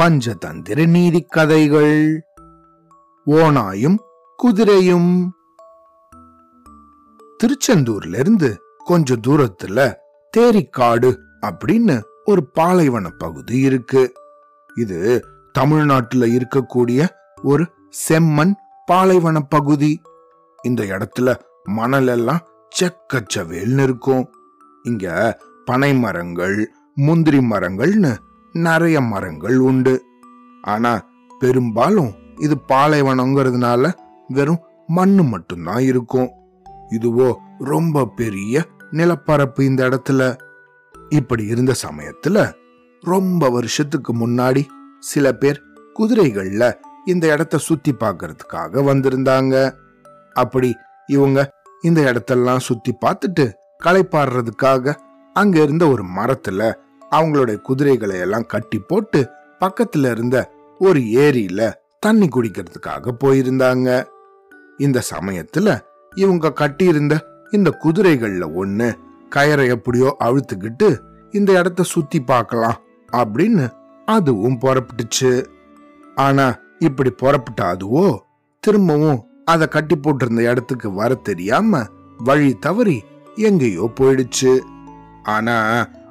[0.00, 2.26] பஞ்சதந்திர நீதி கதைகள்.
[3.26, 3.96] ஓனாயும்
[4.44, 5.28] குதிரையும்.
[7.38, 9.94] திருச்செந்தூர்ல இருந்து கொஞ்ச தூரத்துல
[10.36, 14.12] தேரிக்காடு அப்படின்னு ஒரு பாலைவன பகுதி இருக்கு.
[14.74, 17.08] இது தமிழ்நாட்டுல இருக்கக்கூடிய
[17.42, 17.66] ஒரு
[18.08, 18.52] செம்மண்
[18.86, 20.02] பாலைவன பகுதி.
[20.62, 22.46] இந்த இடத்துல மணல் எல்லாம்
[22.80, 24.30] செக்கச்சவேல்னு இருக்கும்.
[24.82, 28.16] இங்க பனை மரங்கள் முந்திரி மரங்கள்னு
[28.52, 30.04] நிறைய மரங்கள் உண்டு.
[30.62, 30.92] ஆனா
[31.38, 33.92] பெரும்பாலும் இது பாலைவனங்கிறதுனால
[34.28, 36.30] வெறும் மண்ணு மட்டும்தான் இருக்கும்.
[36.90, 40.38] இதுவோ ரொம்ப பெரிய நிலப்பரப்பு இந்த இடத்துல.
[41.08, 42.52] இப்படி இருந்த சமயத்துல
[43.00, 44.64] ரொம்ப வருஷத்துக்கு முன்னாடி
[44.98, 45.62] சில பேர்
[45.98, 46.72] குதிரைகள்ல
[47.04, 49.74] இந்த இடத்த சுத்தி பார்க்கறதுக்காக வந்திருந்தாங்க.
[50.32, 51.50] அப்படி இவங்க
[51.82, 53.52] இந்த இடத்தெல்லாம் சுத்தி பார்த்துட்டு
[53.84, 54.94] களைப்பாடுறதுக்காக
[55.32, 59.28] அங்க இருந்த ஒரு மரத்துல அவங்களுடைய குதிரைகளை எல்லாம் கட்டி போட்டு
[59.60, 64.06] பக்கத்துல இருந்த ஒரு ஏரியில தண்ணி குடிக்கிறதுக்காக போயிருந்தாங்க.
[64.78, 65.78] இந்த சமயத்துல
[66.14, 67.14] இவங்க கட்டியிருந்த
[67.50, 68.88] இந்த குதிரைகள்ல ஒண்ணு
[69.36, 70.98] கயரை எப்படியோ அழுத்துக்கிட்டு
[71.32, 72.76] இந்த இடத்த சுத்தி பார்க்கலாம்
[73.12, 73.70] அப்படின்னு
[74.04, 75.44] அதுவும் புறப்பட்டுச்சு.
[76.14, 78.18] ஆனா இப்படி புறப்பட்ட அதுவோ
[78.60, 81.82] திரும்பவும் அதை கட்டி போட்டிருந்த இடத்துக்கு வர தெரியாம
[82.18, 83.02] வழி தவறி
[83.34, 84.60] எங்கேயோ போயிடுச்சு.
[85.22, 85.56] ஆனா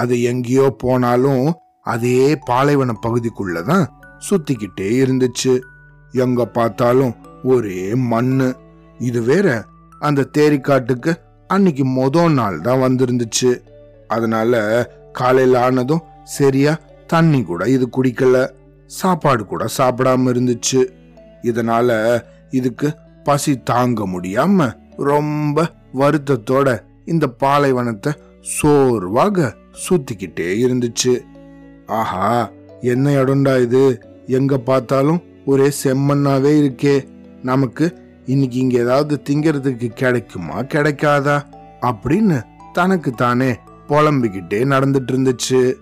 [0.00, 1.46] அது எங்கேயோ போனாலும்
[1.92, 3.84] அதே பாலைவன பகுதிக்குள்ளதான்
[4.26, 5.54] சுத்திக்கிட்டே இருந்துச்சு.
[6.24, 8.48] எங்க பார்த்தாலும் ஒரே மண்ணு.
[8.98, 9.46] இது வேற
[10.00, 11.12] அந்த தேரிக்காட்டுக்கு
[11.50, 13.50] அன்னைக்கு மொத நாள் தான் வந்திருந்துச்சு.
[14.08, 14.62] அதனால
[15.12, 16.72] காலையில ஆனதும் சரியா
[17.06, 18.36] தண்ணி கூட இது குடிக்கல.
[18.90, 20.80] சாப்பாடு கூட சாப்பிடாம இருந்துச்சு.
[21.42, 21.88] இதனால
[22.50, 22.88] இதுக்கு
[23.24, 24.66] பசி தாங்க முடியாம
[25.10, 26.68] ரொம்ப வருத்தத்தோட
[27.04, 28.12] இந்த பாலைவனத்தை
[28.54, 29.54] சோர்வாக
[29.88, 31.20] சுத்திக்கிட்டே இருந்துச்சு.
[31.86, 34.02] ஆஹா என்ன இடம்டா இது?
[34.26, 37.08] எங்க பார்த்தாலும் ஒரே செம்மண்ணாவே இருக்கே.
[37.42, 41.42] நமக்கு இன்னைக்கு இங்க ஏதாவது திங்கிறதுக்கு கிடைக்குமா கிடைக்காதா?
[41.80, 42.42] அப்படின்னு
[42.72, 43.58] தனக்கு தானே
[43.88, 45.74] புலம்பிக்கிட்டே நடந்துட்டு இருந்துச்சு.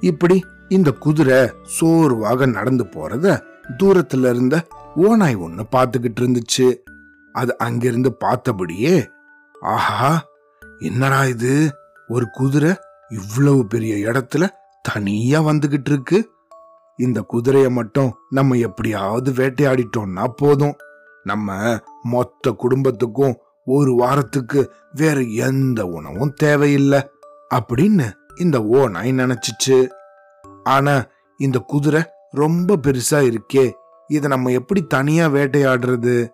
[0.00, 3.40] இப்படி இந்த குதிரை சோர்வாக நடந்து போறத
[3.82, 4.66] தூரத்துல இருந்த
[4.96, 6.74] ஓனாய் ஒண்ணு பார்த்துக்கிட்டு இருந்துச்சு.
[7.32, 9.06] அது அங்கிருந்து பார்த்தபடியே
[9.60, 10.24] ஆஹா
[10.78, 11.70] என்னடா இது?
[12.08, 12.74] ஒரு குதிரை
[13.10, 14.48] இவ்வளவு பெரிய இடத்துல
[14.82, 16.30] தனியா வந்துகிட்டு இருக்கு
[16.96, 20.76] இந்த குதிரைய மட்டும் நம்ம எப்படியாவது வேட்டையாடிட்டோம்னா போதும்.
[21.24, 27.10] நம்ம மொத்த குடும்பத்துக்கும் ஒரு வாரத்துக்கு வேற எந்த உணவும் தேவையில்லை
[27.54, 29.88] அப்படின்னு இந்த ஓனாய் நினைச்சிச்சு.
[30.64, 31.06] ஆனா
[31.36, 33.70] இந்த குதிரை ரொம்ப பெருசா இருக்கே
[34.06, 36.28] இத நம்ம எப்படி தனியா வேட்டையாடுறது?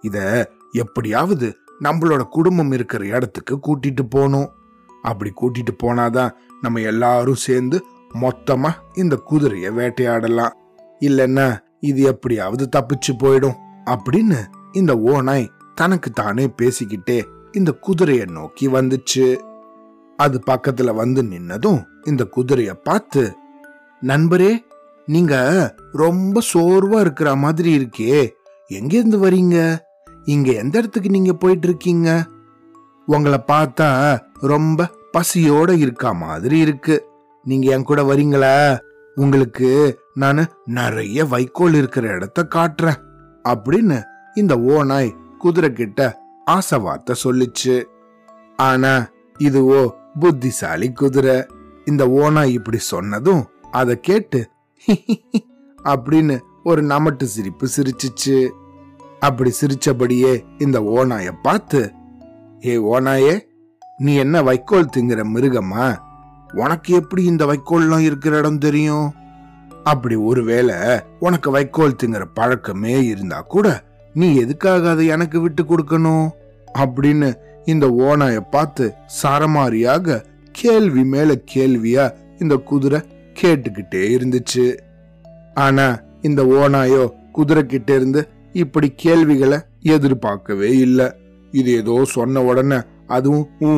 [0.00, 4.52] இத எப்படியாவது நம்மளோட குடும்பம் இருக்கிற இடத்துக்கு கூட்டிட்டு போகணும்.
[5.02, 6.30] அப்படி கூட்டிட்டு போனாதான்
[6.60, 7.84] நம்ம எல்லாரும் சேர்ந்து
[8.20, 10.52] மொத்தமா இந்த குதிரைய வேட்டையாடலாம்.
[11.00, 13.54] இல்லைன்னா இது எப்படியாவது தப்பிச்சு போயிடும்.
[13.84, 19.40] அப்படின்னு இந்த ஓனாய் தனக்கு தானே பேசிக்கிட்டே இந்த குதிரைய நோக்கி வந்துச்சு.
[20.16, 23.34] அது பக்கத்துல வந்து நின்னதும் இந்த குதிரைய பார்த்து
[24.02, 24.56] நண்பரே
[25.06, 28.28] நீங்க ரொம்ப சோர்வா இருக்கிற மாதிரி இருக்கே.
[28.68, 29.78] எங்கேருந்து வரீங்க?
[30.24, 32.26] இங்க எந்த இடத்துக்கு நீங்க போயிட்டு இருக்கீங்க?
[33.10, 33.88] உங்களை பார்த்தா
[34.40, 36.96] ரொம்ப பசியோட இருக்கா மாதிரி இருக்கு.
[37.44, 38.78] நீங்க என் கூட வரீங்களா?
[39.14, 39.70] உங்களுக்கு
[40.14, 43.00] நான் நிறைய வைக்கோல் இருக்கிற இடத்த காட்டுறேன்.
[43.48, 44.02] அப்படின்னு
[44.34, 47.84] இந்த ஓனாய் குதிரை கிட்ட ஆசை வார்த்தை சொல்லிச்சு.
[48.56, 48.92] ஆனா
[49.38, 49.82] இதுவோ
[50.18, 51.36] புத்திசாலி குதிரை.
[51.84, 54.40] இந்த ஓனாய் இப்படி சொன்னதும் அதை கேட்டு
[55.84, 58.38] அப்படின்னு ஒரு நமட்டு சிரிப்பு சிரிச்சுச்சு.
[59.20, 61.80] அப்படி சிரிச்சபடியே இந்த ஓனாய பார்த்து
[62.66, 63.40] ஏ ஓனாயே
[63.98, 65.96] நீ என்ன வைக்கோல் திங்கிற மிருகமா?
[66.54, 69.14] உனக்கு எப்படி இந்த வைக்கோல்லாம் இருக்கிற இடம் தெரியும்?
[69.84, 70.74] அப்படி ஒருவேளை
[71.18, 73.82] உனக்கு வைக்கோல் திங்கிற பழக்கமே இருந்தா கூட
[74.14, 76.28] நீ எதுக்காக அதை எனக்கு விட்டு கொடுக்கணும்?
[76.78, 77.34] அப்படின்னு
[77.64, 83.00] இந்த ஓனாய பார்த்து சரமாரியாக கேள்வி மேல கேள்வியா இந்த குதிரை
[83.42, 84.78] கேட்டுக்கிட்டே இருந்துச்சு.
[85.54, 91.19] ஆனா இந்த ஓனாயோ குதிரை கிட்ட இருந்து இப்படி கேள்விகளை எதிர்பார்க்கவே இல்லை.
[91.50, 93.70] இது ஏதோ சொன்ன உடனே அதுவும் ஊ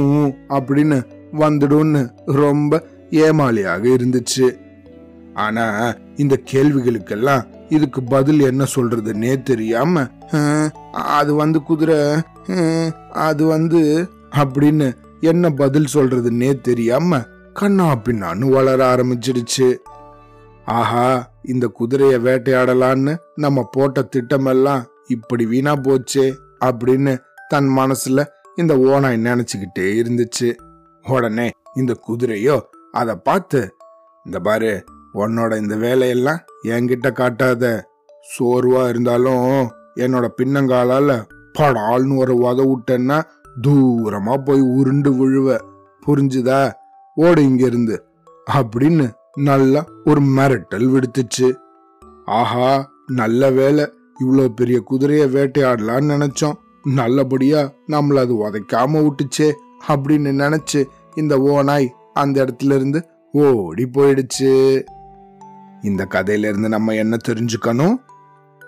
[0.56, 0.98] அப்படின்னு
[1.38, 4.46] வந்துடும்னு ரொம்ப ஏமாளியாக இருந்துச்சு.
[5.34, 5.64] ஆனா
[6.16, 10.04] இந்த கேள்விகளுக்கெல்லாம் இதுக்கு பதில் என்ன சொல்றதுன்னே தெரியாம
[10.92, 12.00] அது வந்து குதிரை
[13.10, 13.80] அது வந்து
[14.42, 14.88] அப்படின்னு
[15.20, 17.20] என்ன பதில் சொல்றதுன்னே தெரியாம
[17.52, 19.68] கண்ணா பின்னான்னு வளர ஆரம்பிச்சிடுச்சு.
[20.64, 21.06] ஆஹா
[21.42, 26.26] இந்த குதிரைய வேட்டையாடலான்னு நம்ம போட்ட திட்டமெல்லாம் இப்படி வீணா போச்சே
[26.64, 27.14] அப்படின்னு
[27.52, 28.24] தன் மனசுல
[28.56, 30.56] இந்த ஓனாய் நினைச்சுக்கிட்டே இருந்துச்சு.
[31.08, 32.60] உடனே இந்த குதிரையோ
[32.92, 33.74] அதை பார்த்து
[34.24, 34.84] இந்த பாரு
[35.14, 37.82] உன்னோட இந்த வேலையெல்லாம் என்கிட்ட காட்டாத.
[38.38, 41.24] சோர்வா இருந்தாலும் என்னோட பின்னங்காலால
[41.58, 43.22] படால்னு ஒரு உத விட்டேன்னா
[43.66, 45.58] தூரமா போய் உருண்டு விழுவ.
[46.06, 46.72] புரிஞ்சுதா?
[47.14, 48.04] ஓடு இங்கிருந்து.
[48.52, 51.56] அப்படின்னு நல்லா ஒரு மிரட்டல் விடுத்துச்சு.
[52.24, 53.92] ஆஹா நல்ல வேலை
[54.24, 56.60] இவ்வளோ பெரிய குதிரையை வேட்டையாடலான்னு நினைச்சோம்.
[56.84, 59.52] நல்லபடியா நம்மள அது உதைக்காம விட்டுச்சே
[59.88, 60.84] அப்படின்னு நினைச்சு
[61.14, 64.82] இந்த ஓநாய் அந்த இடத்துல இருந்து ஓடி போயிடுச்சு.
[65.82, 67.96] இந்த கதையில இருந்து நம்ம என்ன தெரிஞ்சுக்கணும்?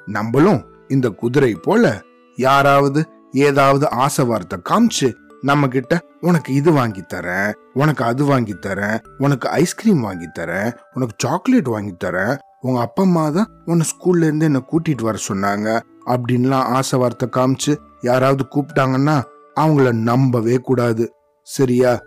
[0.06, 2.02] நம்மளும் இந்த குதிரை போல
[2.36, 5.12] யாராவது ஏதாவது ஆசை வார்த்தை காமிச்சு
[5.42, 11.14] நம்ம கிட்ட உனக்கு இது வாங்கி தரேன் உனக்கு அது வாங்கி தரேன் உனக்கு ஐஸ்கிரீம் வாங்கி தரேன் உனக்கு
[11.18, 16.68] சாக்லேட் வாங்கி தரேன் உங்க அப்பா அம்மா தான் உன்னை ஸ்கூல்ல இருந்து என்ன கூட்டிட்டு வர சொன்னாங்க அப்படின்லாம்
[16.78, 19.22] ஆசை வார்த்தை காமிச்சு யாராவது கூப்பிட்டாங்கன்னா
[19.60, 21.12] அவங்கள நம்பவே கூடாது.
[21.42, 22.00] சரியா?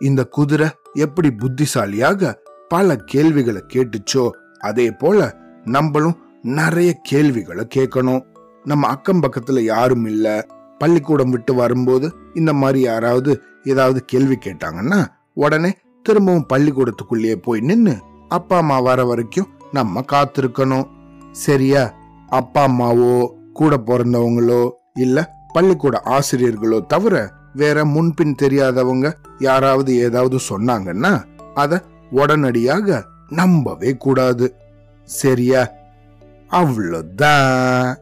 [0.00, 8.22] இந்த குதிரை எப்படி புத்திசாலியாக பல கேள்விகளை கேட்டுச்சோ அதே போல நம்மளும் நிறைய கேள்விகளை கேட்கணும்.
[8.64, 10.46] நம்ம அக்கம் பக்கத்துல யாரும் இல்ல.
[10.78, 17.96] பள்ளிக்கூடம் விட்டு வரும்போது இந்த மாதிரி யாராவது ஏதாவது கேள்வி கேட்டாங்கன்னா உடனே திரும்பவும் பள்ளிக்கூடத்துக்குள்ளேயே போய் நின்று
[18.28, 20.88] அப்பா அம்மா வர வரைக்கும் நம்ம காத்திருக்கணும்.
[21.32, 21.94] சரியா?
[22.28, 31.82] அப்பா அம்மாவோ கூட பிறந்தவங்களோ இல்ல பள்ளிக்கூட ஆசிரியர்களோ தவிர வேற முன்பின் தெரியாதவங்க யாராவது ஏதாவது சொன்னாங்கன்னா அத
[32.10, 34.54] உடனடியாக நம்பவே கூடாது.
[35.04, 35.70] சரியா?
[36.50, 37.94] அவ்வளோதான்.